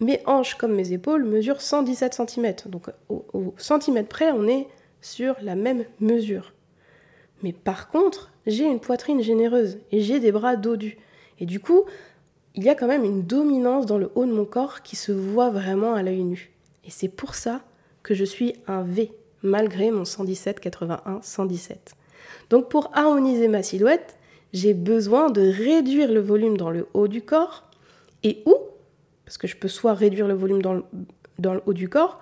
mes 0.00 0.20
hanches 0.26 0.54
comme 0.54 0.74
mes 0.74 0.92
épaules 0.92 1.24
mesurent 1.24 1.60
117 1.60 2.14
cm. 2.14 2.54
Donc 2.66 2.88
au, 3.08 3.54
centimètre 3.56 4.08
près, 4.08 4.30
on 4.32 4.48
est 4.48 4.68
sur 5.00 5.36
la 5.42 5.54
même 5.54 5.84
mesure. 6.00 6.52
Mais 7.42 7.52
par 7.52 7.88
contre, 7.88 8.32
j'ai 8.46 8.64
une 8.64 8.80
poitrine 8.80 9.22
généreuse 9.22 9.78
et 9.92 10.00
j'ai 10.00 10.18
des 10.18 10.32
bras 10.32 10.56
dodus. 10.56 10.96
Et 11.40 11.46
du 11.46 11.60
coup, 11.60 11.84
il 12.54 12.62
y 12.62 12.68
a 12.68 12.74
quand 12.74 12.86
même 12.86 13.04
une 13.04 13.22
dominance 13.22 13.86
dans 13.86 13.98
le 13.98 14.10
haut 14.14 14.26
de 14.26 14.32
mon 14.32 14.44
corps 14.44 14.82
qui 14.82 14.96
se 14.96 15.12
voit 15.12 15.50
vraiment 15.50 15.94
à 15.94 16.02
l'œil 16.02 16.24
nu. 16.24 16.52
Et 16.84 16.90
c'est 16.90 17.08
pour 17.08 17.34
ça 17.34 17.62
que 18.02 18.14
je 18.14 18.24
suis 18.24 18.54
un 18.66 18.82
V, 18.82 19.12
malgré 19.42 19.90
mon 19.90 20.04
117, 20.04 20.60
81, 20.60 21.20
117. 21.22 21.94
Donc 22.50 22.68
pour 22.68 22.90
harmoniser 22.92 23.48
ma 23.48 23.62
silhouette, 23.62 24.16
j'ai 24.52 24.74
besoin 24.74 25.30
de 25.30 25.40
réduire 25.40 26.12
le 26.12 26.20
volume 26.20 26.56
dans 26.56 26.70
le 26.70 26.86
haut 26.94 27.08
du 27.08 27.22
corps 27.22 27.64
et 28.22 28.42
où, 28.46 28.54
parce 29.24 29.36
que 29.36 29.48
je 29.48 29.56
peux 29.56 29.68
soit 29.68 29.94
réduire 29.94 30.28
le 30.28 30.34
volume 30.34 30.62
dans 30.62 30.74
le, 30.74 30.84
dans 31.38 31.54
le 31.54 31.62
haut 31.66 31.72
du 31.72 31.88
corps 31.88 32.20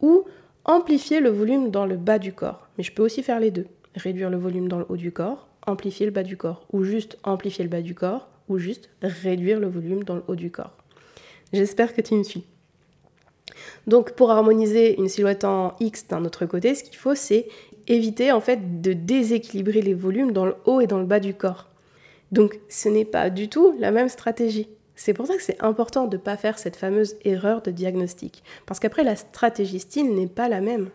ou 0.00 0.24
amplifier 0.64 1.20
le 1.20 1.28
volume 1.28 1.70
dans 1.70 1.84
le 1.84 1.96
bas 1.96 2.18
du 2.18 2.32
corps. 2.32 2.68
Mais 2.78 2.84
je 2.84 2.92
peux 2.92 3.02
aussi 3.02 3.22
faire 3.22 3.40
les 3.40 3.50
deux. 3.50 3.66
Réduire 3.96 4.30
le 4.30 4.38
volume 4.38 4.68
dans 4.68 4.78
le 4.78 4.86
haut 4.88 4.96
du 4.96 5.12
corps, 5.12 5.46
amplifier 5.66 6.06
le 6.06 6.12
bas 6.12 6.22
du 6.22 6.36
corps, 6.36 6.66
ou 6.72 6.84
juste 6.84 7.18
amplifier 7.22 7.64
le 7.64 7.70
bas 7.70 7.82
du 7.82 7.94
corps, 7.94 8.28
ou 8.48 8.58
juste 8.58 8.90
réduire 9.02 9.60
le 9.60 9.68
volume 9.68 10.04
dans 10.04 10.16
le 10.16 10.22
haut 10.28 10.36
du 10.36 10.50
corps. 10.50 10.76
J'espère 11.52 11.94
que 11.94 12.00
tu 12.00 12.14
me 12.14 12.22
suis. 12.22 12.44
Donc 13.86 14.12
pour 14.12 14.30
harmoniser 14.30 14.98
une 14.98 15.08
silhouette 15.08 15.44
en 15.44 15.74
X 15.80 16.08
d'un 16.08 16.24
autre 16.24 16.46
côté, 16.46 16.74
ce 16.74 16.82
qu'il 16.82 16.96
faut 16.96 17.14
c'est 17.14 17.46
éviter 17.86 18.32
en 18.32 18.40
fait 18.40 18.80
de 18.80 18.92
déséquilibrer 18.92 19.82
les 19.82 19.94
volumes 19.94 20.32
dans 20.32 20.46
le 20.46 20.56
haut 20.64 20.80
et 20.80 20.86
dans 20.86 20.98
le 20.98 21.06
bas 21.06 21.20
du 21.20 21.34
corps. 21.34 21.68
Donc 22.32 22.58
ce 22.68 22.88
n'est 22.88 23.04
pas 23.04 23.30
du 23.30 23.48
tout 23.48 23.74
la 23.78 23.90
même 23.90 24.08
stratégie. 24.08 24.68
C'est 24.96 25.12
pour 25.12 25.26
ça 25.26 25.36
que 25.36 25.42
c'est 25.42 25.62
important 25.62 26.06
de 26.06 26.16
ne 26.16 26.22
pas 26.22 26.36
faire 26.36 26.58
cette 26.58 26.76
fameuse 26.76 27.16
erreur 27.24 27.62
de 27.62 27.70
diagnostic. 27.70 28.44
Parce 28.66 28.78
qu'après, 28.78 29.02
la 29.02 29.16
stratégie 29.16 29.80
style 29.80 30.14
n'est 30.14 30.28
pas 30.28 30.48
la 30.48 30.60
même. 30.60 30.90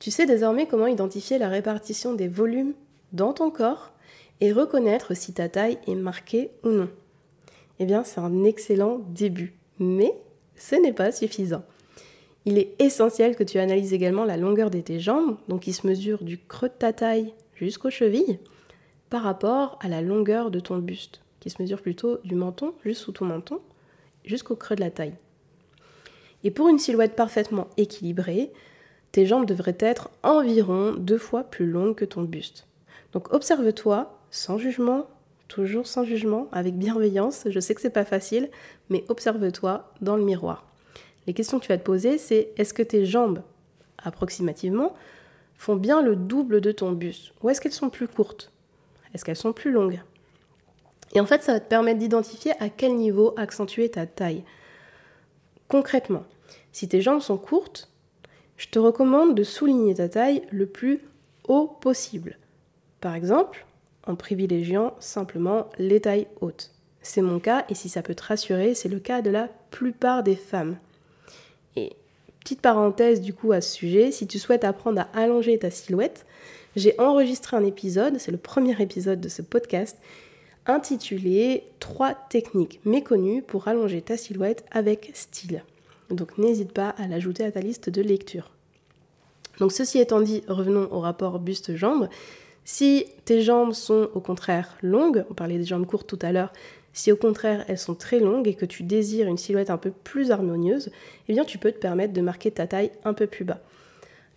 Tu 0.00 0.10
sais 0.10 0.24
désormais 0.24 0.66
comment 0.66 0.86
identifier 0.86 1.36
la 1.36 1.50
répartition 1.50 2.14
des 2.14 2.26
volumes 2.26 2.72
dans 3.12 3.34
ton 3.34 3.50
corps 3.50 3.92
et 4.40 4.50
reconnaître 4.50 5.14
si 5.14 5.34
ta 5.34 5.50
taille 5.50 5.78
est 5.86 5.94
marquée 5.94 6.50
ou 6.64 6.70
non. 6.70 6.88
Eh 7.78 7.84
bien, 7.84 8.02
c'est 8.02 8.20
un 8.20 8.44
excellent 8.44 9.02
début, 9.10 9.54
mais 9.78 10.14
ce 10.56 10.74
n'est 10.74 10.94
pas 10.94 11.12
suffisant. 11.12 11.64
Il 12.46 12.56
est 12.56 12.74
essentiel 12.78 13.36
que 13.36 13.44
tu 13.44 13.58
analyses 13.58 13.92
également 13.92 14.24
la 14.24 14.38
longueur 14.38 14.70
de 14.70 14.80
tes 14.80 15.00
jambes, 15.00 15.36
donc 15.48 15.60
qui 15.60 15.74
se 15.74 15.86
mesure 15.86 16.24
du 16.24 16.38
creux 16.38 16.70
de 16.70 16.74
ta 16.74 16.94
taille 16.94 17.34
jusqu'aux 17.54 17.90
chevilles, 17.90 18.38
par 19.10 19.22
rapport 19.22 19.78
à 19.82 19.88
la 19.88 20.00
longueur 20.00 20.50
de 20.50 20.60
ton 20.60 20.78
buste. 20.78 21.20
qui 21.40 21.50
se 21.50 21.60
mesure 21.60 21.80
plutôt 21.80 22.18
du 22.24 22.34
menton, 22.34 22.74
juste 22.84 23.02
sous 23.02 23.12
ton 23.12 23.24
menton, 23.24 23.60
jusqu'au 24.24 24.56
creux 24.56 24.76
de 24.76 24.80
la 24.80 24.90
taille. 24.90 25.14
Et 26.44 26.50
pour 26.50 26.68
une 26.68 26.78
silhouette 26.78 27.16
parfaitement 27.16 27.68
équilibrée, 27.78 28.50
tes 29.12 29.26
jambes 29.26 29.46
devraient 29.46 29.78
être 29.80 30.10
environ 30.22 30.92
deux 30.92 31.18
fois 31.18 31.44
plus 31.44 31.66
longues 31.66 31.94
que 31.94 32.04
ton 32.04 32.22
buste. 32.22 32.66
Donc 33.12 33.32
observe-toi 33.32 34.18
sans 34.30 34.58
jugement, 34.58 35.06
toujours 35.48 35.86
sans 35.86 36.04
jugement, 36.04 36.48
avec 36.52 36.76
bienveillance. 36.76 37.44
Je 37.46 37.60
sais 37.60 37.74
que 37.74 37.80
c'est 37.80 37.90
pas 37.90 38.04
facile, 38.04 38.50
mais 38.88 39.04
observe-toi 39.08 39.92
dans 40.00 40.16
le 40.16 40.22
miroir. 40.22 40.64
Les 41.26 41.34
questions 41.34 41.58
que 41.58 41.64
tu 41.64 41.72
vas 41.72 41.78
te 41.78 41.84
poser, 41.84 42.18
c'est 42.18 42.52
est-ce 42.56 42.72
que 42.72 42.82
tes 42.82 43.04
jambes, 43.04 43.42
approximativement, 43.98 44.94
font 45.56 45.76
bien 45.76 46.02
le 46.02 46.16
double 46.16 46.60
de 46.60 46.72
ton 46.72 46.92
buste? 46.92 47.32
Ou 47.42 47.50
est-ce 47.50 47.60
qu'elles 47.60 47.72
sont 47.72 47.90
plus 47.90 48.08
courtes? 48.08 48.50
Est-ce 49.12 49.24
qu'elles 49.24 49.36
sont 49.36 49.52
plus 49.52 49.72
longues? 49.72 50.00
Et 51.12 51.20
en 51.20 51.26
fait, 51.26 51.42
ça 51.42 51.52
va 51.52 51.60
te 51.60 51.68
permettre 51.68 51.98
d'identifier 51.98 52.52
à 52.60 52.68
quel 52.68 52.94
niveau 52.94 53.34
accentuer 53.36 53.90
ta 53.90 54.06
taille. 54.06 54.44
Concrètement, 55.68 56.24
si 56.72 56.88
tes 56.88 57.00
jambes 57.00 57.20
sont 57.20 57.36
courtes, 57.36 57.89
je 58.60 58.68
te 58.68 58.78
recommande 58.78 59.34
de 59.34 59.42
souligner 59.42 59.94
ta 59.94 60.10
taille 60.10 60.42
le 60.50 60.66
plus 60.66 61.00
haut 61.48 61.66
possible. 61.80 62.36
Par 63.00 63.14
exemple, 63.14 63.64
en 64.06 64.16
privilégiant 64.16 64.92
simplement 65.00 65.70
les 65.78 66.00
tailles 66.00 66.26
hautes. 66.42 66.70
C'est 67.00 67.22
mon 67.22 67.40
cas 67.40 67.64
et 67.70 67.74
si 67.74 67.88
ça 67.88 68.02
peut 68.02 68.14
te 68.14 68.22
rassurer, 68.22 68.74
c'est 68.74 68.90
le 68.90 69.00
cas 69.00 69.22
de 69.22 69.30
la 69.30 69.48
plupart 69.70 70.22
des 70.22 70.36
femmes. 70.36 70.76
Et 71.74 71.94
Petite 72.40 72.60
parenthèse 72.60 73.22
du 73.22 73.32
coup 73.32 73.52
à 73.52 73.62
ce 73.62 73.72
sujet, 73.72 74.12
si 74.12 74.26
tu 74.26 74.38
souhaites 74.38 74.64
apprendre 74.64 75.00
à 75.00 75.08
allonger 75.18 75.58
ta 75.58 75.70
silhouette, 75.70 76.26
j'ai 76.76 76.94
enregistré 77.00 77.56
un 77.56 77.64
épisode, 77.64 78.18
c'est 78.18 78.30
le 78.30 78.36
premier 78.36 78.78
épisode 78.82 79.22
de 79.22 79.30
ce 79.30 79.40
podcast, 79.40 79.96
intitulé 80.66 81.64
Trois 81.78 82.12
techniques 82.12 82.80
méconnues 82.84 83.40
pour 83.40 83.68
allonger 83.68 84.02
ta 84.02 84.18
silhouette 84.18 84.66
avec 84.70 85.12
style. 85.14 85.62
Donc 86.10 86.38
n'hésite 86.38 86.72
pas 86.72 86.90
à 86.90 87.06
l'ajouter 87.06 87.44
à 87.44 87.52
ta 87.52 87.60
liste 87.60 87.90
de 87.90 88.02
lecture. 88.02 88.50
Donc 89.58 89.72
ceci 89.72 89.98
étant 89.98 90.20
dit, 90.20 90.42
revenons 90.48 90.88
au 90.90 91.00
rapport 91.00 91.38
buste-jambe. 91.38 92.08
Si 92.64 93.06
tes 93.24 93.42
jambes 93.42 93.72
sont 93.72 94.08
au 94.14 94.20
contraire 94.20 94.76
longues, 94.82 95.24
on 95.30 95.34
parlait 95.34 95.58
des 95.58 95.64
jambes 95.64 95.86
courtes 95.86 96.06
tout 96.06 96.18
à 96.22 96.32
l'heure, 96.32 96.52
si 96.92 97.12
au 97.12 97.16
contraire 97.16 97.64
elles 97.68 97.78
sont 97.78 97.94
très 97.94 98.18
longues 98.20 98.48
et 98.48 98.54
que 98.54 98.66
tu 98.66 98.82
désires 98.82 99.28
une 99.28 99.38
silhouette 99.38 99.70
un 99.70 99.78
peu 99.78 99.90
plus 99.90 100.30
harmonieuse, 100.30 100.90
eh 101.28 101.32
bien 101.32 101.44
tu 101.44 101.58
peux 101.58 101.72
te 101.72 101.78
permettre 101.78 102.12
de 102.12 102.20
marquer 102.20 102.50
ta 102.50 102.66
taille 102.66 102.90
un 103.04 103.14
peu 103.14 103.26
plus 103.26 103.44
bas. 103.44 103.60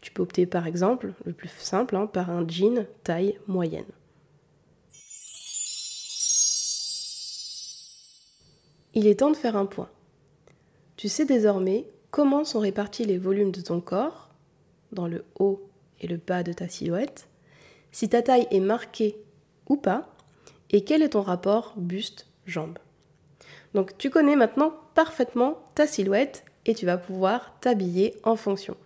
Tu 0.01 0.11
peux 0.11 0.21
opter 0.21 0.45
par 0.45 0.67
exemple, 0.67 1.13
le 1.25 1.33
plus 1.33 1.49
simple, 1.57 1.95
hein, 1.95 2.07
par 2.07 2.29
un 2.29 2.47
jean 2.47 2.85
taille 3.03 3.39
moyenne. 3.47 3.85
Il 8.93 9.07
est 9.07 9.19
temps 9.19 9.31
de 9.31 9.37
faire 9.37 9.55
un 9.55 9.65
point. 9.65 9.89
Tu 11.03 11.09
sais 11.09 11.25
désormais 11.25 11.85
comment 12.11 12.45
sont 12.45 12.61
répartis 12.61 13.03
les 13.03 13.17
volumes 13.17 13.51
de 13.51 13.59
ton 13.59 13.81
corps, 13.81 14.29
dans 14.93 15.05
le 15.05 15.25
haut 15.37 15.61
et 15.99 16.07
le 16.07 16.15
bas 16.15 16.43
de 16.43 16.53
ta 16.53 16.69
silhouette, 16.69 17.27
si 17.91 18.07
ta 18.07 18.21
taille 18.21 18.47
est 18.51 18.61
marquée 18.61 19.17
ou 19.67 19.75
pas, 19.75 20.07
et 20.69 20.85
quel 20.85 21.01
est 21.01 21.09
ton 21.09 21.21
rapport 21.21 21.73
buste 21.75 22.27
jambes. 22.45 22.79
Donc 23.73 23.97
tu 23.97 24.09
connais 24.09 24.37
maintenant 24.37 24.73
parfaitement 24.95 25.57
ta 25.75 25.87
silhouette 25.87 26.45
et 26.65 26.73
tu 26.73 26.85
vas 26.85 26.97
pouvoir 26.97 27.53
t'habiller 27.59 28.15
en 28.23 28.37
fonction. 28.37 28.77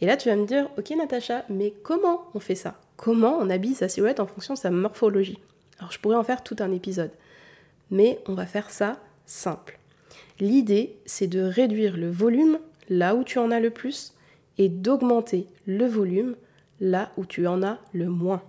Et 0.00 0.06
là 0.06 0.16
tu 0.16 0.28
vas 0.28 0.34
me 0.34 0.46
dire, 0.46 0.68
ok 0.76 0.90
Natacha, 0.98 1.44
mais 1.48 1.72
comment 1.84 2.24
on 2.34 2.40
fait 2.40 2.56
ça? 2.56 2.74
Comment 2.96 3.38
on 3.38 3.50
habille 3.50 3.76
sa 3.76 3.88
silhouette 3.88 4.18
en 4.18 4.26
fonction 4.26 4.54
de 4.54 4.58
sa 4.58 4.72
morphologie? 4.72 5.38
Alors 5.78 5.92
je 5.92 6.00
pourrais 6.00 6.16
en 6.16 6.24
faire 6.24 6.42
tout 6.42 6.56
un 6.58 6.72
épisode, 6.72 7.12
mais 7.92 8.18
on 8.26 8.34
va 8.34 8.46
faire 8.46 8.68
ça 8.68 8.98
simple. 9.26 9.78
L'idée, 10.40 10.96
c'est 11.06 11.26
de 11.26 11.40
réduire 11.40 11.96
le 11.96 12.10
volume 12.10 12.58
là 12.88 13.14
où 13.14 13.24
tu 13.24 13.38
en 13.38 13.50
as 13.50 13.60
le 13.60 13.70
plus 13.70 14.14
et 14.58 14.68
d'augmenter 14.68 15.46
le 15.66 15.86
volume 15.86 16.36
là 16.80 17.10
où 17.16 17.24
tu 17.24 17.46
en 17.46 17.62
as 17.62 17.78
le 17.92 18.08
moins. 18.08 18.42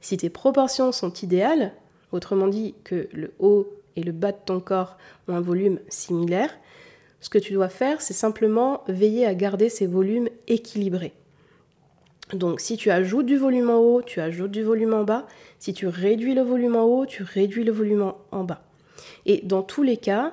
Si 0.00 0.16
tes 0.16 0.30
proportions 0.30 0.92
sont 0.92 1.12
idéales, 1.12 1.72
Autrement 2.12 2.48
dit, 2.48 2.74
que 2.84 3.08
le 3.12 3.32
haut 3.38 3.68
et 3.96 4.02
le 4.02 4.12
bas 4.12 4.32
de 4.32 4.38
ton 4.44 4.60
corps 4.60 4.96
ont 5.28 5.34
un 5.34 5.40
volume 5.40 5.80
similaire. 5.88 6.50
Ce 7.20 7.28
que 7.28 7.38
tu 7.38 7.52
dois 7.52 7.68
faire, 7.68 8.00
c'est 8.00 8.14
simplement 8.14 8.84
veiller 8.88 9.26
à 9.26 9.34
garder 9.34 9.68
ces 9.68 9.86
volumes 9.86 10.28
équilibrés. 10.46 11.12
Donc 12.32 12.60
si 12.60 12.76
tu 12.76 12.90
ajoutes 12.90 13.26
du 13.26 13.36
volume 13.36 13.70
en 13.70 13.78
haut, 13.78 14.02
tu 14.02 14.20
ajoutes 14.20 14.50
du 14.50 14.62
volume 14.62 14.94
en 14.94 15.04
bas. 15.04 15.26
Si 15.58 15.72
tu 15.72 15.86
réduis 15.86 16.34
le 16.34 16.42
volume 16.42 16.76
en 16.76 16.84
haut, 16.84 17.06
tu 17.06 17.22
réduis 17.22 17.64
le 17.64 17.72
volume 17.72 18.12
en 18.30 18.44
bas. 18.44 18.62
Et 19.26 19.40
dans 19.44 19.62
tous 19.62 19.82
les 19.82 19.96
cas, 19.96 20.32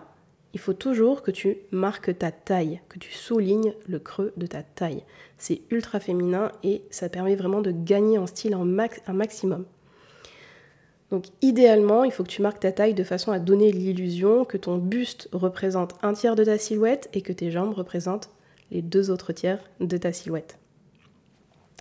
il 0.53 0.59
faut 0.59 0.73
toujours 0.73 1.23
que 1.23 1.31
tu 1.31 1.57
marques 1.71 2.17
ta 2.17 2.31
taille, 2.31 2.79
que 2.87 2.99
tu 2.99 3.11
soulignes 3.11 3.73
le 3.87 3.99
creux 3.99 4.33
de 4.37 4.45
ta 4.45 4.61
taille. 4.61 5.03
C'est 5.37 5.61
ultra 5.71 5.99
féminin 5.99 6.51
et 6.63 6.83
ça 6.91 7.09
permet 7.09 7.35
vraiment 7.35 7.61
de 7.61 7.71
gagner 7.71 8.17
en 8.17 8.27
style 8.27 8.53
un 8.53 9.13
maximum. 9.13 9.65
Donc 11.09 11.25
idéalement, 11.41 12.03
il 12.03 12.11
faut 12.11 12.23
que 12.23 12.29
tu 12.29 12.41
marques 12.41 12.61
ta 12.61 12.71
taille 12.71 12.93
de 12.93 13.03
façon 13.03 13.31
à 13.31 13.39
donner 13.39 13.71
l'illusion 13.71 14.45
que 14.45 14.57
ton 14.57 14.77
buste 14.77 15.27
représente 15.31 15.95
un 16.01 16.13
tiers 16.13 16.35
de 16.35 16.43
ta 16.43 16.57
silhouette 16.57 17.09
et 17.13 17.21
que 17.21 17.33
tes 17.33 17.51
jambes 17.51 17.73
représentent 17.73 18.29
les 18.71 18.81
deux 18.81 19.11
autres 19.11 19.33
tiers 19.33 19.59
de 19.79 19.97
ta 19.97 20.11
silhouette. 20.11 20.57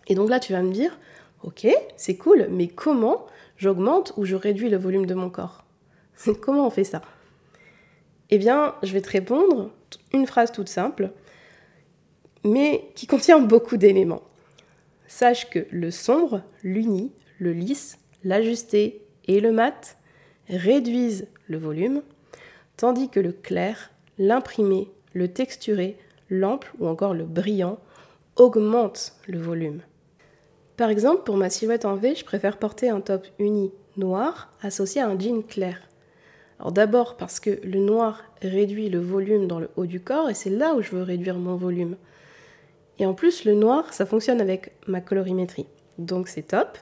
Et 0.07 0.15
donc 0.15 0.29
là, 0.29 0.41
tu 0.41 0.53
vas 0.53 0.63
me 0.63 0.73
dire, 0.73 0.99
ok, 1.43 1.67
c'est 1.97 2.17
cool, 2.17 2.49
mais 2.51 2.69
comment 2.69 3.27
j'augmente 3.57 4.13
ou 4.17 4.25
je 4.25 4.37
réduis 4.37 4.69
le 4.69 4.77
volume 4.77 5.07
de 5.07 5.15
mon 5.15 5.31
corps? 5.31 5.65
Comment 6.41 6.67
on 6.67 6.71
fait 6.71 6.85
ça? 6.85 7.01
Eh 8.35 8.39
bien, 8.39 8.75
je 8.83 8.95
vais 8.95 9.03
te 9.03 9.11
répondre 9.11 9.71
une 10.15 10.27
phrase 10.27 10.53
toute 10.53 10.71
simple, 10.71 11.11
mais 12.45 12.89
qui 12.95 13.07
contient 13.07 13.41
beaucoup 13.41 13.77
d'éléments. 13.77 14.23
Sache 15.07 15.51
que 15.51 15.67
le 15.71 15.91
sombre, 15.91 16.41
l'uni, 16.63 17.13
le 17.39 17.53
lisse, 17.53 17.99
l'ajusté, 18.25 19.03
et 19.29 19.41
le 19.41 19.53
mat 19.53 19.99
réduisent 20.49 21.29
le 21.47 21.59
volume, 21.59 22.01
tandis 22.79 23.11
que 23.11 23.21
le 23.21 23.33
clair, 23.33 23.91
l'imprimé, 24.17 24.91
le 25.13 25.29
texturé, 25.29 25.99
l'ample 26.31 26.73
ou 26.79 26.87
encore 26.87 27.13
le 27.13 27.25
brillant 27.25 27.79
augmentent 28.37 29.15
le 29.27 29.41
volume. 29.41 29.83
Par 30.79 30.89
exemple, 30.89 31.25
pour 31.25 31.37
ma 31.37 31.51
silhouette 31.51 31.85
en 31.85 31.97
V, 31.97 32.15
je 32.15 32.25
préfère 32.25 32.57
porter 32.57 32.89
un 32.89 33.03
top 33.03 33.27
uni 33.39 33.73
noir 33.99 34.55
associé 34.63 35.03
à 35.03 35.09
un 35.09 35.19
jean 35.19 35.43
clair. 35.43 35.87
Alors 36.63 36.71
d'abord 36.71 37.17
parce 37.17 37.41
que 37.41 37.59
le 37.65 37.81
noir 37.81 38.23
réduit 38.41 38.89
le 38.89 39.01
volume 39.01 39.49
dans 39.49 39.59
le 39.59 39.69
haut 39.75 39.87
du 39.87 40.01
corps 40.01 40.31
et 40.31 40.35
c'est 40.35 40.49
là 40.49 40.75
où 40.75 40.81
je 40.81 40.93
veux 40.93 41.03
réduire 41.03 41.37
mon 41.37 41.57
volume. 41.57 41.97
Et 43.01 43.07
en 43.07 43.15
plus, 43.15 43.45
le 43.45 43.55
noir, 43.55 43.93
ça 43.93 44.07
fonctionne 44.07 44.41
avec 44.41 44.71
ma 44.87 45.01
colorimétrie. 45.01 45.67
Donc 45.99 46.29
c'est 46.29 46.43
top. 46.43 46.79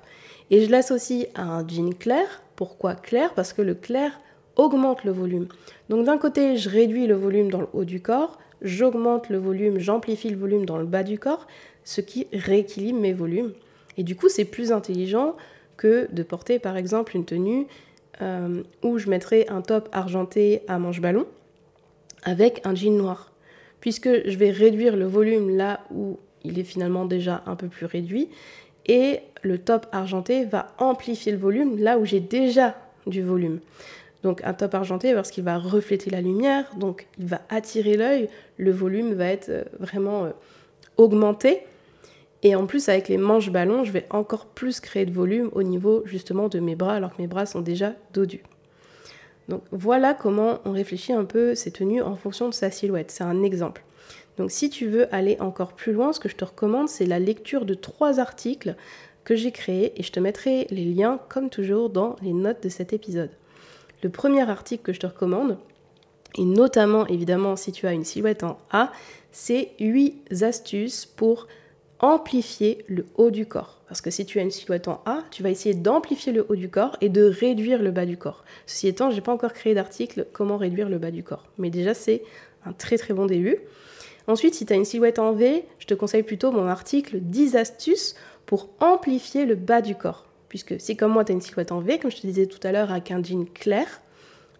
Et 0.50 0.62
je 0.62 0.70
l'associe 0.70 1.28
à 1.34 1.44
un 1.44 1.66
jean 1.66 1.94
clair. 1.94 2.42
Pourquoi 2.56 2.94
clair? 2.94 3.32
Parce 3.32 3.54
que 3.54 3.62
le 3.62 3.74
clair 3.74 4.20
augmente 4.56 5.04
le 5.04 5.12
volume. 5.12 5.48
Donc 5.88 6.04
d'un 6.04 6.18
côté, 6.18 6.58
je 6.58 6.68
réduis 6.68 7.06
le 7.06 7.14
volume 7.14 7.50
dans 7.50 7.62
le 7.62 7.68
haut 7.72 7.86
du 7.86 8.02
corps, 8.02 8.38
j'augmente 8.60 9.30
le 9.30 9.38
volume, 9.38 9.78
j'amplifie 9.78 10.28
le 10.28 10.36
volume 10.36 10.66
dans 10.66 10.76
le 10.76 10.84
bas 10.84 11.04
du 11.04 11.18
corps, 11.18 11.46
ce 11.84 12.02
qui 12.02 12.26
rééquilibre 12.34 13.00
mes 13.00 13.14
volumes. 13.14 13.54
Et 13.96 14.02
du 14.02 14.14
coup, 14.14 14.28
c'est 14.28 14.44
plus 14.44 14.72
intelligent 14.72 15.36
que 15.78 16.06
de 16.12 16.22
porter 16.22 16.58
par 16.58 16.76
exemple 16.76 17.16
une 17.16 17.24
tenue 17.24 17.66
euh, 18.22 18.62
où 18.82 18.98
je 18.98 19.08
mettrais 19.08 19.46
un 19.48 19.62
top 19.62 19.88
argenté 19.92 20.62
à 20.68 20.78
manche 20.78 21.00
ballon 21.00 21.26
avec 22.22 22.60
un 22.64 22.74
jean 22.74 22.96
noir. 22.96 23.32
Puisque 23.80 24.08
je 24.28 24.36
vais 24.36 24.50
réduire 24.50 24.96
le 24.96 25.06
volume 25.06 25.56
là 25.56 25.80
où 25.90 26.18
il 26.44 26.58
est 26.58 26.64
finalement 26.64 27.06
déjà 27.06 27.42
un 27.46 27.56
peu 27.56 27.68
plus 27.68 27.86
réduit 27.86 28.28
et 28.86 29.20
le 29.42 29.58
top 29.58 29.86
argenté 29.92 30.44
va 30.44 30.68
amplifier 30.78 31.32
le 31.32 31.38
volume 31.38 31.78
là 31.78 31.98
où 31.98 32.04
j'ai 32.04 32.20
déjà 32.20 32.76
du 33.06 33.22
volume. 33.22 33.60
Donc 34.22 34.42
un 34.44 34.52
top 34.52 34.74
argenté 34.74 35.14
parce 35.14 35.30
qu'il 35.30 35.44
va 35.44 35.58
refléter 35.58 36.10
la 36.10 36.20
lumière, 36.20 36.64
donc 36.76 37.06
il 37.18 37.26
va 37.26 37.40
attirer 37.48 37.96
l'œil, 37.96 38.28
le 38.58 38.70
volume 38.70 39.14
va 39.14 39.26
être 39.26 39.48
euh, 39.48 39.64
vraiment 39.78 40.24
euh, 40.24 40.30
augmenté. 40.96 41.60
Et 42.42 42.54
en 42.54 42.66
plus 42.66 42.88
avec 42.88 43.08
les 43.08 43.18
manches 43.18 43.50
ballons, 43.50 43.84
je 43.84 43.92
vais 43.92 44.06
encore 44.10 44.46
plus 44.46 44.80
créer 44.80 45.04
de 45.04 45.12
volume 45.12 45.50
au 45.52 45.62
niveau 45.62 46.02
justement 46.06 46.48
de 46.48 46.58
mes 46.58 46.74
bras 46.74 46.94
alors 46.94 47.14
que 47.14 47.20
mes 47.20 47.28
bras 47.28 47.46
sont 47.46 47.60
déjà 47.60 47.92
dodus. 48.12 48.42
Donc 49.48 49.62
voilà 49.72 50.14
comment 50.14 50.60
on 50.64 50.72
réfléchit 50.72 51.12
un 51.12 51.24
peu 51.24 51.54
ces 51.54 51.72
tenues 51.72 52.00
en 52.00 52.16
fonction 52.16 52.48
de 52.48 52.54
sa 52.54 52.70
silhouette. 52.70 53.10
C'est 53.10 53.24
un 53.24 53.42
exemple. 53.42 53.82
Donc 54.38 54.50
si 54.50 54.70
tu 54.70 54.86
veux 54.86 55.12
aller 55.14 55.36
encore 55.40 55.74
plus 55.74 55.92
loin, 55.92 56.12
ce 56.12 56.20
que 56.20 56.28
je 56.28 56.36
te 56.36 56.44
recommande, 56.44 56.88
c'est 56.88 57.04
la 57.04 57.18
lecture 57.18 57.66
de 57.66 57.74
trois 57.74 58.20
articles 58.20 58.74
que 59.24 59.36
j'ai 59.36 59.52
créés 59.52 59.92
et 59.96 60.02
je 60.02 60.12
te 60.12 60.20
mettrai 60.20 60.66
les 60.70 60.84
liens 60.84 61.20
comme 61.28 61.50
toujours 61.50 61.90
dans 61.90 62.16
les 62.22 62.32
notes 62.32 62.62
de 62.62 62.68
cet 62.68 62.92
épisode. 62.92 63.30
Le 64.02 64.08
premier 64.08 64.48
article 64.48 64.82
que 64.82 64.92
je 64.94 65.00
te 65.00 65.06
recommande, 65.06 65.58
et 66.38 66.44
notamment 66.44 67.06
évidemment 67.06 67.56
si 67.56 67.72
tu 67.72 67.86
as 67.86 67.92
une 67.92 68.04
silhouette 68.04 68.44
en 68.44 68.58
A, 68.70 68.92
c'est 69.30 69.72
8 69.78 70.42
astuces 70.42 71.04
pour 71.04 71.46
amplifier 72.00 72.84
le 72.88 73.06
haut 73.16 73.30
du 73.30 73.46
corps. 73.46 73.80
Parce 73.86 74.00
que 74.00 74.10
si 74.10 74.24
tu 74.24 74.38
as 74.38 74.42
une 74.42 74.50
silhouette 74.50 74.88
en 74.88 75.02
A, 75.04 75.22
tu 75.30 75.42
vas 75.42 75.50
essayer 75.50 75.74
d'amplifier 75.74 76.32
le 76.32 76.46
haut 76.48 76.56
du 76.56 76.70
corps 76.70 76.96
et 77.00 77.08
de 77.08 77.24
réduire 77.24 77.82
le 77.82 77.90
bas 77.90 78.06
du 78.06 78.16
corps. 78.16 78.44
Ceci 78.66 78.88
étant, 78.88 79.10
je 79.10 79.16
n'ai 79.16 79.20
pas 79.20 79.32
encore 79.32 79.52
créé 79.52 79.74
d'article 79.74 80.26
comment 80.32 80.56
réduire 80.56 80.88
le 80.88 80.98
bas 80.98 81.10
du 81.10 81.22
corps. 81.22 81.46
Mais 81.58 81.70
déjà, 81.70 81.94
c'est 81.94 82.22
un 82.64 82.72
très 82.72 82.98
très 82.98 83.14
bon 83.14 83.26
début. 83.26 83.58
Ensuite, 84.26 84.54
si 84.54 84.66
tu 84.66 84.72
as 84.72 84.76
une 84.76 84.84
silhouette 84.84 85.18
en 85.18 85.32
V, 85.32 85.64
je 85.78 85.86
te 85.86 85.94
conseille 85.94 86.22
plutôt 86.22 86.52
mon 86.52 86.66
article 86.66 87.18
10 87.20 87.56
astuces 87.56 88.14
pour 88.46 88.70
amplifier 88.80 89.44
le 89.44 89.54
bas 89.54 89.82
du 89.82 89.94
corps. 89.94 90.26
Puisque 90.48 90.80
si 90.80 90.96
comme 90.96 91.12
moi, 91.12 91.24
tu 91.24 91.32
as 91.32 91.34
une 91.34 91.40
silhouette 91.40 91.72
en 91.72 91.80
V, 91.80 91.98
comme 91.98 92.10
je 92.10 92.16
te 92.16 92.26
disais 92.26 92.46
tout 92.46 92.64
à 92.66 92.72
l'heure, 92.72 92.90
avec 92.90 93.10
un 93.10 93.22
jean 93.22 93.44
clair, 93.44 94.00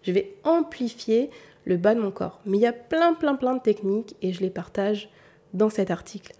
je 0.03 0.11
vais 0.11 0.35
amplifier 0.43 1.29
le 1.65 1.77
bas 1.77 1.95
de 1.95 2.01
mon 2.01 2.11
corps. 2.11 2.41
Mais 2.45 2.57
il 2.57 2.61
y 2.61 2.67
a 2.67 2.73
plein, 2.73 3.13
plein, 3.13 3.35
plein 3.35 3.55
de 3.55 3.61
techniques 3.61 4.15
et 4.21 4.33
je 4.33 4.41
les 4.41 4.49
partage 4.49 5.09
dans 5.53 5.69
cet 5.69 5.91
article. 5.91 6.33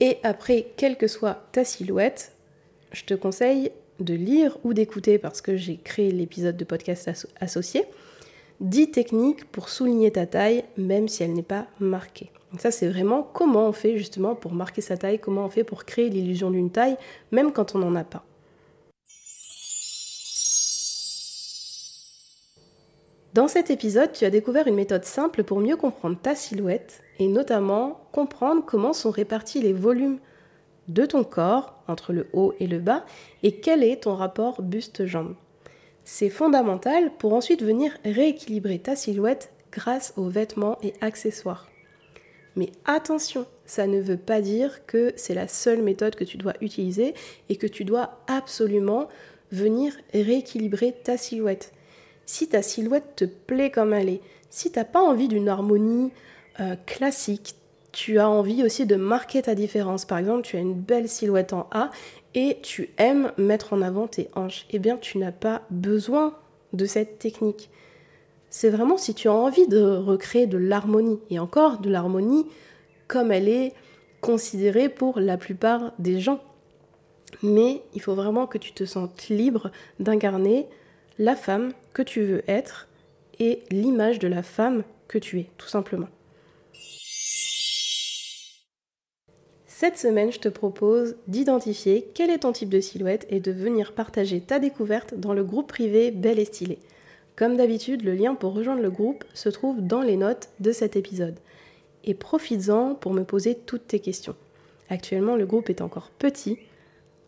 Et 0.00 0.18
après, 0.22 0.66
quelle 0.76 0.96
que 0.96 1.06
soit 1.06 1.44
ta 1.52 1.64
silhouette, 1.64 2.32
je 2.92 3.04
te 3.04 3.14
conseille 3.14 3.70
de 4.00 4.14
lire 4.14 4.58
ou 4.64 4.74
d'écouter, 4.74 5.18
parce 5.18 5.40
que 5.40 5.56
j'ai 5.56 5.76
créé 5.76 6.10
l'épisode 6.10 6.56
de 6.56 6.64
podcast 6.64 7.28
associé, 7.40 7.84
10 8.60 8.90
techniques 8.90 9.44
pour 9.46 9.68
souligner 9.68 10.10
ta 10.10 10.26
taille, 10.26 10.64
même 10.76 11.08
si 11.08 11.22
elle 11.22 11.32
n'est 11.32 11.42
pas 11.42 11.66
marquée. 11.80 12.30
Donc 12.50 12.60
ça, 12.60 12.70
c'est 12.70 12.88
vraiment 12.88 13.28
comment 13.32 13.68
on 13.68 13.72
fait 13.72 13.96
justement 13.98 14.34
pour 14.34 14.52
marquer 14.52 14.80
sa 14.80 14.96
taille, 14.96 15.18
comment 15.18 15.44
on 15.44 15.50
fait 15.50 15.64
pour 15.64 15.84
créer 15.84 16.08
l'illusion 16.08 16.50
d'une 16.50 16.70
taille, 16.70 16.96
même 17.32 17.52
quand 17.52 17.74
on 17.74 17.78
n'en 17.78 17.94
a 17.94 18.04
pas. 18.04 18.24
Dans 23.34 23.48
cet 23.48 23.68
épisode, 23.68 24.12
tu 24.12 24.24
as 24.24 24.30
découvert 24.30 24.68
une 24.68 24.76
méthode 24.76 25.04
simple 25.04 25.42
pour 25.42 25.58
mieux 25.58 25.74
comprendre 25.74 26.16
ta 26.22 26.36
silhouette 26.36 27.02
et 27.18 27.26
notamment 27.26 28.06
comprendre 28.12 28.64
comment 28.64 28.92
sont 28.92 29.10
répartis 29.10 29.60
les 29.60 29.72
volumes 29.72 30.20
de 30.86 31.04
ton 31.04 31.24
corps 31.24 31.82
entre 31.88 32.12
le 32.12 32.28
haut 32.32 32.54
et 32.60 32.68
le 32.68 32.78
bas 32.78 33.04
et 33.42 33.56
quel 33.56 33.82
est 33.82 34.04
ton 34.04 34.14
rapport 34.14 34.62
buste-jambe. 34.62 35.34
C'est 36.04 36.30
fondamental 36.30 37.10
pour 37.18 37.32
ensuite 37.32 37.64
venir 37.64 37.90
rééquilibrer 38.04 38.78
ta 38.78 38.94
silhouette 38.94 39.50
grâce 39.72 40.12
aux 40.16 40.28
vêtements 40.28 40.78
et 40.84 40.94
accessoires. 41.00 41.68
Mais 42.54 42.70
attention, 42.84 43.46
ça 43.66 43.88
ne 43.88 44.00
veut 44.00 44.16
pas 44.16 44.42
dire 44.42 44.86
que 44.86 45.12
c'est 45.16 45.34
la 45.34 45.48
seule 45.48 45.82
méthode 45.82 46.14
que 46.14 46.22
tu 46.22 46.36
dois 46.36 46.54
utiliser 46.60 47.14
et 47.48 47.56
que 47.56 47.66
tu 47.66 47.84
dois 47.84 48.20
absolument 48.28 49.08
venir 49.50 49.92
rééquilibrer 50.12 50.94
ta 51.02 51.16
silhouette 51.16 51.72
si 52.26 52.48
ta 52.48 52.62
silhouette 52.62 53.16
te 53.16 53.24
plaît 53.24 53.70
comme 53.70 53.92
elle 53.92 54.08
est, 54.08 54.20
si 54.50 54.70
tu 54.70 54.78
n'as 54.78 54.84
pas 54.84 55.02
envie 55.02 55.28
d'une 55.28 55.48
harmonie 55.48 56.12
euh, 56.60 56.76
classique, 56.86 57.56
tu 57.92 58.18
as 58.18 58.28
envie 58.28 58.62
aussi 58.64 58.86
de 58.86 58.96
marquer 58.96 59.42
ta 59.42 59.54
différence. 59.54 60.04
Par 60.04 60.18
exemple, 60.18 60.42
tu 60.42 60.56
as 60.56 60.60
une 60.60 60.74
belle 60.74 61.08
silhouette 61.08 61.52
en 61.52 61.68
A 61.70 61.90
et 62.34 62.58
tu 62.62 62.90
aimes 62.98 63.32
mettre 63.36 63.72
en 63.72 63.82
avant 63.82 64.08
tes 64.08 64.28
hanches. 64.34 64.66
Eh 64.70 64.78
bien, 64.78 64.96
tu 64.96 65.18
n'as 65.18 65.32
pas 65.32 65.62
besoin 65.70 66.34
de 66.72 66.86
cette 66.86 67.18
technique. 67.18 67.70
C'est 68.50 68.70
vraiment 68.70 68.96
si 68.96 69.14
tu 69.14 69.28
as 69.28 69.32
envie 69.32 69.66
de 69.68 69.80
recréer 69.80 70.46
de 70.46 70.58
l'harmonie, 70.58 71.20
et 71.30 71.38
encore 71.38 71.78
de 71.78 71.90
l'harmonie 71.90 72.46
comme 73.08 73.32
elle 73.32 73.48
est 73.48 73.72
considérée 74.20 74.88
pour 74.88 75.20
la 75.20 75.36
plupart 75.36 75.92
des 75.98 76.20
gens. 76.20 76.40
Mais 77.42 77.82
il 77.94 78.00
faut 78.00 78.14
vraiment 78.14 78.46
que 78.46 78.58
tu 78.58 78.72
te 78.72 78.84
sentes 78.84 79.28
libre 79.28 79.70
d'incarner 79.98 80.68
la 81.18 81.36
femme 81.36 81.72
que 81.94 82.02
tu 82.02 82.22
veux 82.22 82.42
être 82.48 82.88
et 83.38 83.62
l'image 83.70 84.18
de 84.18 84.28
la 84.28 84.42
femme 84.42 84.82
que 85.08 85.18
tu 85.18 85.40
es, 85.40 85.46
tout 85.56 85.68
simplement. 85.68 86.08
Cette 89.66 89.98
semaine, 89.98 90.30
je 90.30 90.38
te 90.38 90.48
propose 90.48 91.16
d'identifier 91.26 92.08
quel 92.14 92.30
est 92.30 92.40
ton 92.40 92.52
type 92.52 92.68
de 92.68 92.80
silhouette 92.80 93.26
et 93.28 93.40
de 93.40 93.50
venir 93.52 93.92
partager 93.92 94.40
ta 94.40 94.58
découverte 94.58 95.14
dans 95.14 95.34
le 95.34 95.44
groupe 95.44 95.68
privé 95.68 96.10
Belle 96.10 96.38
et 96.38 96.44
Stylée. 96.44 96.78
Comme 97.36 97.56
d'habitude, 97.56 98.04
le 98.04 98.14
lien 98.14 98.34
pour 98.34 98.54
rejoindre 98.54 98.82
le 98.82 98.90
groupe 98.90 99.24
se 99.34 99.48
trouve 99.48 99.80
dans 99.80 100.02
les 100.02 100.16
notes 100.16 100.50
de 100.60 100.70
cet 100.70 100.94
épisode. 100.94 101.38
Et 102.04 102.14
profites-en 102.14 102.94
pour 102.94 103.12
me 103.12 103.24
poser 103.24 103.56
toutes 103.56 103.88
tes 103.88 103.98
questions. 103.98 104.36
Actuellement, 104.88 105.34
le 105.34 105.46
groupe 105.46 105.70
est 105.70 105.80
encore 105.80 106.10
petit. 106.10 106.58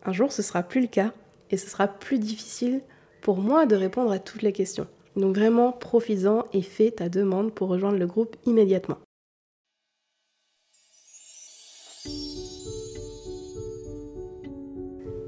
Un 0.05 0.13
jour, 0.13 0.31
ce 0.31 0.41
sera 0.41 0.63
plus 0.63 0.81
le 0.81 0.87
cas 0.87 1.11
et 1.51 1.57
ce 1.57 1.69
sera 1.69 1.87
plus 1.87 2.19
difficile 2.19 2.81
pour 3.21 3.37
moi 3.37 3.65
de 3.65 3.75
répondre 3.75 4.11
à 4.11 4.19
toutes 4.19 4.41
les 4.41 4.53
questions. 4.53 4.87
Donc 5.15 5.35
vraiment, 5.35 5.71
profites-en 5.71 6.45
et 6.53 6.61
fais 6.61 6.91
ta 6.91 7.09
demande 7.09 7.51
pour 7.51 7.69
rejoindre 7.69 7.97
le 7.97 8.07
groupe 8.07 8.35
immédiatement. 8.45 8.97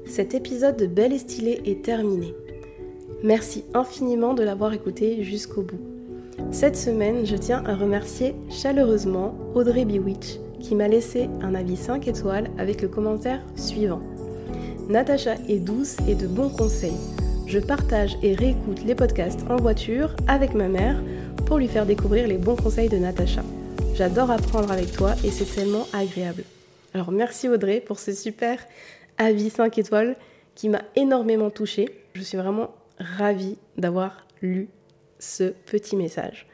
Cet 0.06 0.34
épisode 0.34 0.76
de 0.76 0.86
Belle 0.86 1.12
et 1.12 1.18
Stylée 1.18 1.62
est 1.64 1.84
terminé. 1.84 2.34
Merci 3.22 3.64
infiniment 3.74 4.34
de 4.34 4.42
l'avoir 4.42 4.72
écouté 4.72 5.22
jusqu'au 5.22 5.62
bout. 5.62 5.80
Cette 6.50 6.76
semaine, 6.76 7.24
je 7.24 7.36
tiens 7.36 7.62
à 7.64 7.76
remercier 7.76 8.34
chaleureusement 8.48 9.34
Audrey 9.54 9.84
Bewitch 9.84 10.38
qui 10.60 10.74
m'a 10.74 10.88
laissé 10.88 11.28
un 11.42 11.54
avis 11.54 11.76
5 11.76 12.06
étoiles 12.08 12.50
avec 12.58 12.82
le 12.82 12.88
commentaire 12.88 13.42
suivant. 13.56 14.02
Natacha 14.88 15.34
est 15.48 15.58
douce 15.58 15.96
et 16.08 16.14
de 16.14 16.26
bons 16.26 16.50
conseils 16.50 16.98
je 17.50 17.58
partage 17.58 18.16
et 18.22 18.36
réécoute 18.36 18.84
les 18.84 18.94
podcasts 18.94 19.40
en 19.50 19.56
voiture 19.56 20.14
avec 20.28 20.54
ma 20.54 20.68
mère 20.68 21.02
pour 21.46 21.58
lui 21.58 21.66
faire 21.66 21.84
découvrir 21.84 22.28
les 22.28 22.38
bons 22.38 22.54
conseils 22.54 22.88
de 22.88 22.96
Natacha. 22.96 23.42
J'adore 23.96 24.30
apprendre 24.30 24.70
avec 24.70 24.92
toi 24.92 25.16
et 25.24 25.32
c'est 25.32 25.52
tellement 25.52 25.84
agréable. 25.92 26.44
Alors 26.94 27.10
merci 27.10 27.48
Audrey 27.48 27.80
pour 27.80 27.98
ce 27.98 28.12
super 28.12 28.64
avis 29.18 29.50
5 29.50 29.76
étoiles 29.78 30.14
qui 30.54 30.68
m'a 30.68 30.82
énormément 30.94 31.50
touchée. 31.50 31.88
Je 32.14 32.22
suis 32.22 32.38
vraiment 32.38 32.70
ravie 33.00 33.58
d'avoir 33.76 34.28
lu 34.42 34.68
ce 35.18 35.52
petit 35.66 35.96
message. 35.96 36.46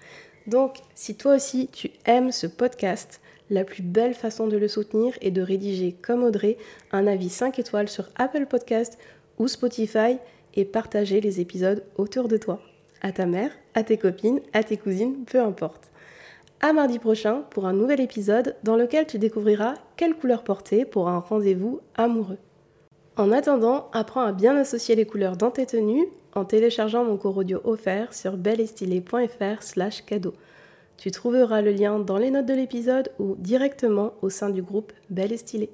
Donc 0.47 0.79
si 0.95 1.15
toi 1.15 1.35
aussi 1.35 1.69
tu 1.71 1.91
aimes 2.07 2.33
ce 2.33 2.47
podcast, 2.47 3.21
la 3.51 3.65
plus 3.65 3.83
belle 3.83 4.15
façon 4.15 4.47
de 4.47 4.57
le 4.57 4.67
soutenir 4.67 5.13
est 5.21 5.31
de 5.31 5.43
rédiger 5.43 5.93
comme 5.93 6.25
Audrey 6.25 6.57
un 6.91 7.07
avis 7.07 7.29
5 7.29 7.59
étoiles 7.59 7.91
sur 7.91 8.09
Apple 8.17 8.47
Podcast 8.47 8.97
ou 9.39 9.47
Spotify 9.47 10.17
et 10.57 10.65
partager 10.65 11.21
les 11.21 11.41
épisodes 11.41 11.85
autour 11.97 12.29
de 12.29 12.37
toi. 12.37 12.61
À 13.03 13.13
ta 13.13 13.27
mère, 13.27 13.51
à 13.75 13.83
tes 13.83 13.99
copines, 13.99 14.41
à 14.53 14.63
tes 14.63 14.77
cousines, 14.77 15.25
peu 15.25 15.41
importe. 15.41 15.91
À 16.61 16.73
mardi 16.73 16.99
prochain 16.99 17.43
pour 17.51 17.67
un 17.67 17.75
nouvel 17.75 18.01
épisode 18.01 18.57
dans 18.65 18.77
lequel 18.77 19.07
tu 19.07 19.19
découvriras 19.19 19.75
quelle 19.97 20.15
couleur 20.15 20.43
porter 20.43 20.85
pour 20.85 21.09
un 21.09 21.19
rendez-vous 21.19 21.81
amoureux. 21.95 22.39
En 23.17 23.31
attendant, 23.31 23.89
apprends 23.93 24.23
à 24.23 24.33
bien 24.33 24.57
associer 24.57 24.95
les 24.95 25.07
couleurs 25.07 25.37
dans 25.37 25.51
tes 25.51 25.67
tenues 25.67 26.09
en 26.35 26.45
téléchargeant 26.45 27.05
mon 27.05 27.17
cours 27.17 27.37
audio 27.37 27.61
offert 27.65 28.15
sur 28.15 28.37
belleestylée.fr 28.37 29.63
slash 29.63 30.05
cadeau. 30.05 30.35
Tu 30.97 31.11
trouveras 31.11 31.61
le 31.61 31.73
lien 31.73 31.99
dans 31.99 32.19
les 32.19 32.31
notes 32.31 32.47
de 32.47 32.55
l'épisode 32.55 33.11
ou 33.19 33.37
directement 33.39 34.15
au 34.23 34.31
sein 34.31 34.51
du 34.51 34.63
groupe 34.63 34.93
Belle 35.11 35.33
et 35.33 35.37
Stylée. 35.37 35.71